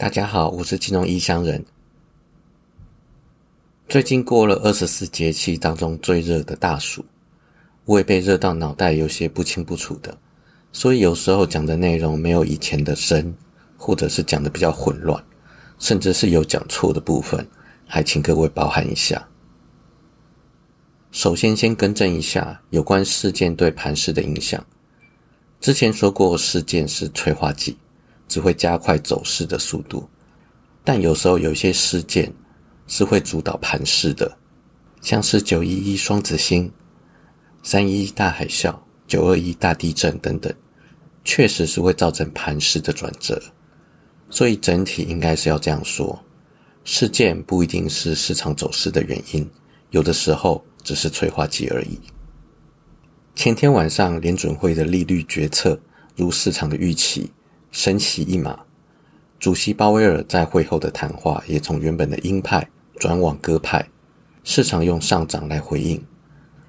[0.00, 1.62] 大家好，我是金融异乡人。
[3.86, 7.04] 最近过了二十四节气当中最热的大暑，
[7.84, 10.16] 我也被热到脑袋有些不清不楚的，
[10.72, 13.36] 所以有时候讲的内容没有以前的深，
[13.76, 15.22] 或者是讲的比较混乱，
[15.78, 17.46] 甚至是有讲错的部分，
[17.86, 19.28] 还请各位包涵一下。
[21.12, 24.64] 首先，先更正一下有关事件对盘势的影响。
[25.60, 27.76] 之前说过，事件是催化剂。
[28.30, 30.08] 只会加快走势的速度，
[30.84, 32.32] 但有时候有一些事件
[32.86, 34.38] 是会主导盘势的，
[35.02, 36.70] 像是九一一双子星、
[37.64, 38.72] 三一大海啸、
[39.08, 40.54] 九二一大地震等等，
[41.24, 43.42] 确实是会造成盘势的转折。
[44.30, 46.16] 所以整体应该是要这样说：
[46.84, 49.50] 事件不一定是市场走势的原因，
[49.90, 51.98] 有的时候只是催化剂而已。
[53.34, 55.76] 前天晚上联准会的利率决策
[56.14, 57.28] 如市场的预期。
[57.70, 58.60] 升息一码，
[59.38, 63.88] 主席鲍威尔在会后的谈话也从原本的鹰派转往鸽派，
[64.44, 66.02] 市场用上涨来回应。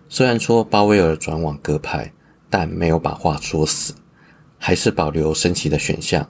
[0.07, 2.13] 虽然说鲍威尔转往鸽派，
[2.49, 3.93] 但没有把话说死，
[4.57, 6.29] 还是保留升息的选项，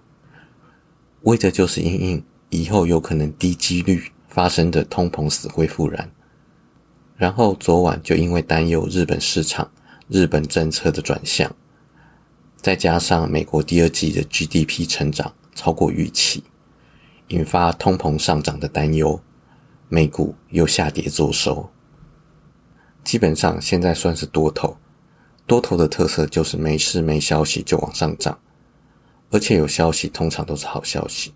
[1.23, 6.09] 为的就是因应以后有可能低几率发生的通膨死灰复燃。
[7.17, 9.69] 然后昨晚就因为担忧日本市场、
[10.07, 11.55] 日本政策的转向。
[12.61, 16.43] 再加上美国第二季的 GDP 成长超过预期，
[17.29, 19.19] 引发通膨上涨的担忧，
[19.89, 21.71] 美股又下跌做收。
[23.03, 24.77] 基本上现在算是多头，
[25.47, 28.37] 多头的特色就是没事没消息就往上涨，
[29.31, 31.33] 而且有消息通常都是好消息。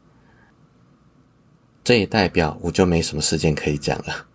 [1.83, 4.27] 这也代表我就没什么事件可以讲了。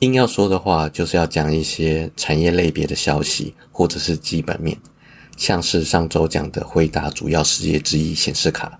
[0.00, 4.76] 硬要说的话，就是要讲一些产业类别的消息，或者是基本面。
[5.36, 8.78] 像是上周讲的辉达主要事业之一显示卡，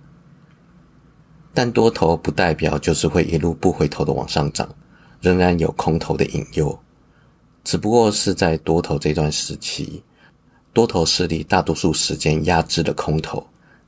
[1.52, 4.68] 但多头不代表就是会一路不回头的往上涨，
[5.20, 6.78] 仍然有空头的引诱。
[7.64, 10.02] 只不过是在多头这段时期，
[10.72, 13.46] 多头势力大多数时间压制了空头，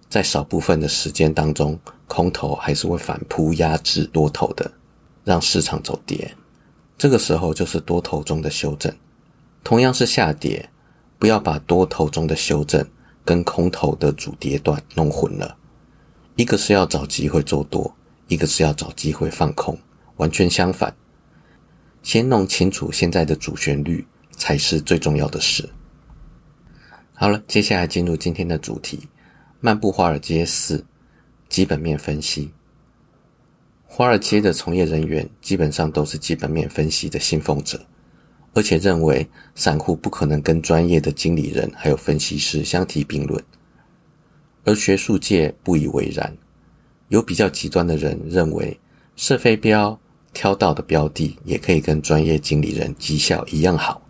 [0.08, 4.70] 在少部分的时间当中，空头还是会反扑压制多头的，
[5.24, 6.34] 让市场走跌。
[6.96, 8.94] 这个时候就是多头中的修正，
[9.62, 10.70] 同样是下跌。
[11.24, 12.86] 不要把多头中的修正
[13.24, 15.56] 跟空头的主跌段弄混了，
[16.36, 17.96] 一个是要找机会做多，
[18.28, 19.78] 一个是要找机会放空，
[20.16, 20.94] 完全相反。
[22.02, 25.66] 先弄清楚现在的主旋律才是最重要的事。
[27.14, 29.08] 好了，接下来进入今天的主题：
[29.60, 30.84] 漫步华尔街四
[31.48, 32.52] 基本面分析。
[33.86, 37.80] 华尔街的从业人员基本上都是基本面分析的信奉者。
[38.54, 43.42] 而且认为散户不可能跟专业的经理人还有分析师相提并论，
[44.64, 46.36] 而学术界不以为然。
[47.08, 48.80] 有比较极端的人认为，
[49.16, 49.98] 射飞镖
[50.32, 54.00] 挑到的标的也可以跟专业经理人绩效一样好。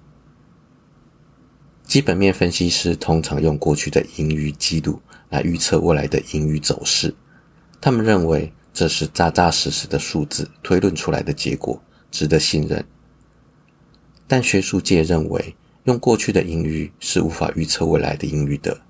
[1.83, 7.15] 基本面分析师通常用过去的盈余记录来预测未来的盈余走势，
[7.81, 12.83] 他们认为这是扎扎实实的数字推论出来的结果，值得信任。
[14.27, 15.55] 但学术界认为，
[15.85, 18.81] 用过去的盈余是无法预测未来的盈余的，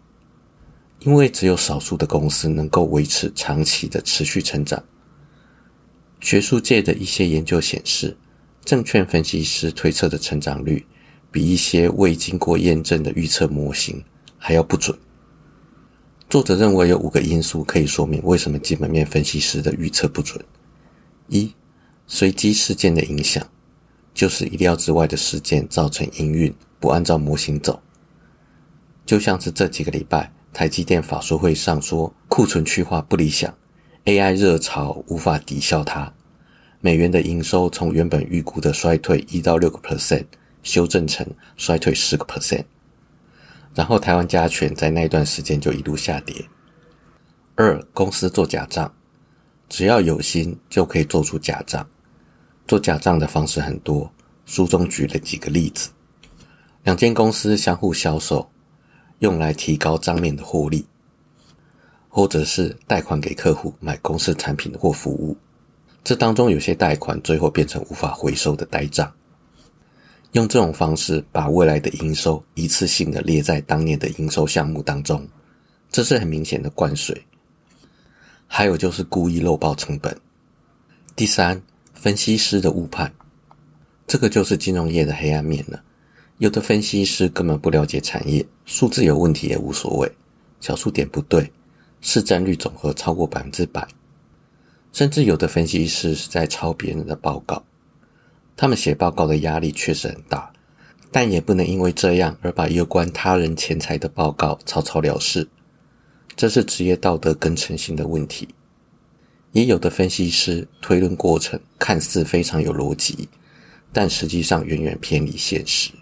[1.01, 4.83] 因为只有少数的公司能够维持长期的持续成长。
[6.21, 8.17] 学术界的一些研究显示，
[8.65, 10.87] 证券分析师推测的成长率
[11.31, 14.03] 比一些未经过验证的预测模型
[14.39, 14.97] 还要不准。
[16.31, 20.43] 作者认为有五个因素可以说明为什么基本面分析师的预测不准：
[21.29, 21.53] 一、
[22.07, 23.47] 随机事件的影响。
[24.15, 27.83] 就是意料之外的事件造成营运不按照模型走，
[29.05, 33.53] 就像是这几个礼拜台积电法说会上说库存去化不理想
[34.05, 36.13] ，AI 热潮无法抵消它，
[36.81, 40.27] 美元的营收从原本预估的衰退一到六个 percent
[40.63, 41.27] 修正成
[41.57, 42.65] 衰退十个 percent，
[43.75, 46.47] 然后台湾加权在那一段时间就一路下跌。
[47.57, 48.95] 二公司做假账，
[49.69, 51.87] 只要有心就可以做出假账。
[52.67, 54.11] 做假账的方式很多，
[54.47, 55.91] 书中举了几个例子：
[56.83, 58.51] 两间公司相互销售，
[59.19, 60.83] 用来提高账面的获利；
[62.09, 65.37] 或者是贷款给客户买公司产品或服务，
[66.03, 69.13] 这当中有些贷款最后变成无法回收的呆账。
[70.33, 75.29] 用这种方式把未来的营收一次性的列在当年的营收项目当中，
[75.91, 77.23] 这是很明显的灌水。
[78.47, 80.19] 还有就是故意漏报成本。
[81.15, 81.61] 第三。
[82.05, 83.11] 分析师的误判，
[84.07, 85.83] 这个就是金融业的黑暗面了。
[86.37, 90.13] 有的分析师根本不了解产业，数字有问题也无所谓，
[90.61, 91.51] 小数点不对，
[92.03, 93.89] 市占率总和超过百分之百，
[94.93, 97.65] 甚至有的分析师是在抄别人的报告。
[98.55, 100.53] 他们写报告的压力确实很大，
[101.11, 105.49] 但也不能因为这样而把有关他人钱财的报告草草了事。
[106.37, 108.47] 这是职业道德跟诚信的问题。
[109.55, 113.29] 也有的分析师推论过程看似非常有逻辑，
[113.93, 115.93] 但实际上远远偏离现实。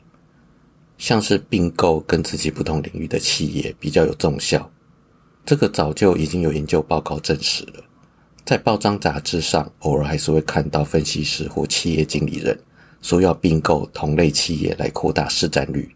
[0.97, 4.71] 像是并购跟自己不同领域的企业比较有重效，
[5.45, 7.85] 这个早就已经有研究报告证实了。
[8.43, 12.59] 在报章杂志上，偶尔还是会看到分析师或企业经理人
[13.03, 15.95] 说要并购同类企业来扩大市占率。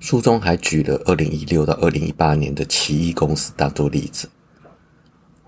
[0.00, 4.28] 书中还举了二零一六到二零一八年的奇异公司当做例子。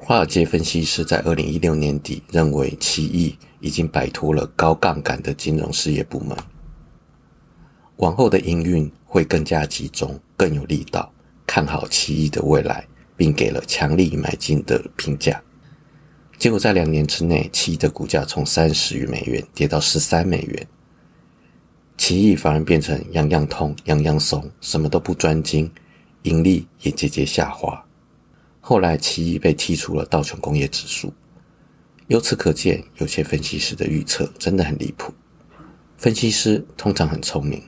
[0.02, 6.34] 华尔街分析师在二零一六年底认为，奇异已经摆脱了高杠杆的金融事业部门。
[7.96, 11.12] 往后的营运会更加集中，更有力道，
[11.46, 15.40] 看好奇异的未来，并给了强力买进的评价。
[16.38, 20.66] 结果在两年之内，奇异的股价从三十余美元跌到十三美元，
[21.98, 25.70] 奇异反而变成样样通、样样松，什么都不专精，
[26.22, 27.84] 盈利也节节下滑。
[28.60, 31.12] 后来，奇异被踢出了道琼工业指数。
[32.06, 35.12] 由此可见，有些分析师的预测真的很离谱。
[35.96, 37.62] 分析师通常很聪明。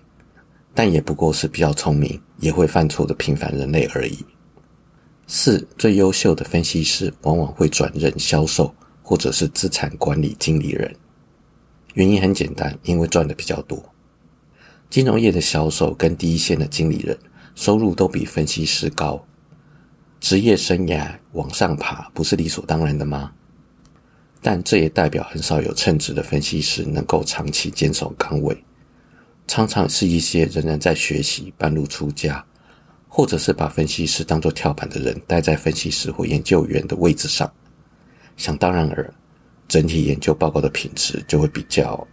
[0.74, 4.24] 但也不过是比较聪明，也会犯错的平凡人类而已。
[5.26, 10.90] 四最优秀的分析师往往会转任销售或者是资产管理经理人，
[11.92, 13.84] 原因很简单，因为赚的比较多。
[14.88, 17.18] 金融业的销售跟第一线的经理人
[17.54, 19.22] 收入都比分析师高，
[20.22, 23.32] 职业生涯往上爬不是理所当然的吗？
[24.40, 28.56] 但这也代表很少有称职的分析师能够长期坚守岗位。
[29.48, 32.42] 常常是一些仍然在学习、半路出家，
[33.08, 37.52] 或者是把分析师当作跳板的人，待在分析师或研究员的位置上。
[38.36, 39.12] 想当然尔，
[39.66, 42.06] 整体研究报告的品质就会比较……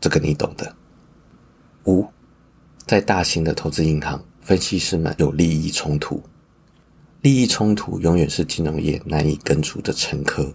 [0.00, 0.74] 这个你懂的。
[1.84, 2.04] 五，
[2.84, 6.20] 在大型的投资银行，分析师们有利益冲突。
[7.22, 10.52] 利益冲突永远是金融业难以根除的沉疴。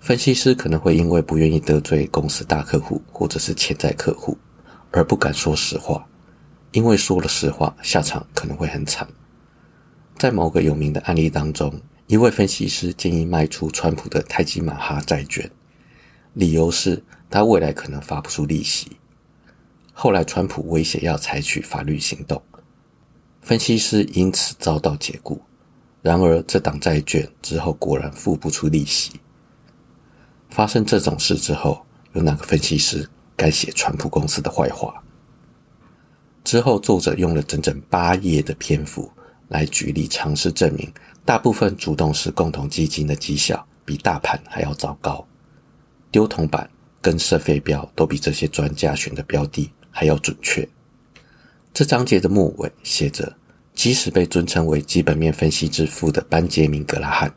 [0.00, 4.36] 分析师可能会因为不愿意得罪公司大客户，或者是潜在客户。
[4.90, 6.04] 而不敢说实话，
[6.72, 9.06] 因为说了实话，下场可能会很惨。
[10.18, 11.72] 在某个有名的案例当中，
[12.08, 15.48] 一位分析师建议卖出川普的泰姬玛哈债券，
[16.32, 17.00] 理由是
[17.30, 18.90] 他未来可能发不出利息。
[19.92, 22.42] 后来川普威胁要采取法律行动，
[23.40, 25.40] 分析师因此遭到解雇。
[26.02, 29.20] 然而这档债券之后果然付不出利息。
[30.48, 33.08] 发生这种事之后，有哪个分析师？
[33.36, 35.02] 敢写川普公司的坏话。
[36.44, 39.10] 之后，作者用了整整八页的篇幅
[39.48, 40.92] 来举例，尝试证明
[41.24, 45.26] 大部分主动式共同基金的绩效比大盘还要糟糕，
[46.10, 46.68] 丢铜板
[47.00, 50.68] 跟设飞镖都比这些专家选的标的还要准确。
[51.72, 53.36] 这章节的末尾写着：
[53.80, 57.34] 即使被尊称为基本面分析之父的班杰明·格拉汉，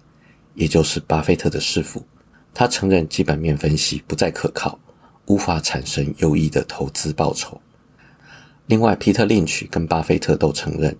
[0.55, 2.05] 也就是巴菲特的师傅，
[2.53, 4.77] 他承认基本面分析不再可靠。
[5.27, 7.57] 无法产生优异的投资报酬。
[8.65, 10.93] 另外，皮特·林奇跟巴菲特都承认，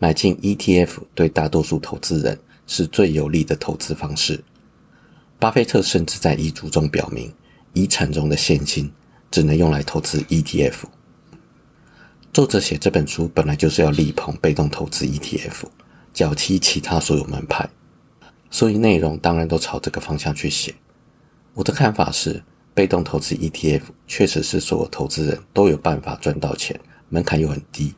[0.00, 4.42] 买进 ETF 对大多数投资人是最有利的投资方式。
[5.38, 7.32] 巴菲特甚至在遗嘱中表明，
[7.74, 8.90] 遗产中的现金
[9.30, 10.78] 只能用来投资 ETF。
[12.32, 15.64] 作者写这本书本来就是要力捧被动投资 ETF，
[16.12, 17.68] 脚踢其他所有门派，
[18.50, 20.74] 所以内容当然都朝这个方向去写。
[21.54, 22.42] 我的看法是。
[22.72, 27.92] 被动投资 ETF 确实是所有投资人都有办法赚到钱，门槛又很低，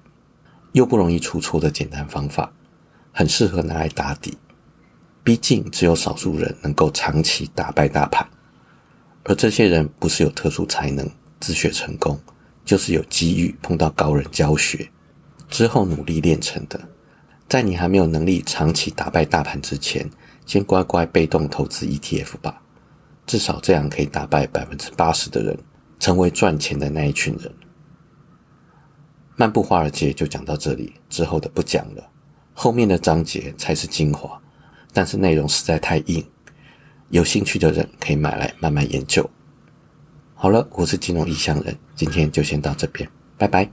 [0.73, 2.51] 又不容易出错的简单方法，
[3.13, 4.37] 很适合拿来打底。
[5.23, 8.27] 毕竟只有少数人能够长期打败大盘，
[9.25, 11.09] 而这些人不是有特殊才能
[11.39, 12.19] 自学成功，
[12.65, 14.89] 就是有机遇碰到高人教学
[15.49, 16.81] 之后努力练成的。
[17.49, 20.09] 在你还没有能力长期打败大盘之前，
[20.47, 22.63] 先乖乖被动投资 ETF 吧。
[23.27, 25.59] 至少这样可以打败百分之八十的人，
[25.99, 27.53] 成为赚钱的那一群人。
[29.37, 32.11] 漫步华尔街就讲到这里，之后的不讲了，
[32.55, 34.41] 后面的章节才是精华，
[34.93, 36.25] 但是内容实在太硬，
[37.11, 39.29] 有兴趣的人可以买来慢慢研究。
[40.43, 43.09] 好了，我是金融异乡人，今天就先到这边，
[43.39, 43.71] 拜拜。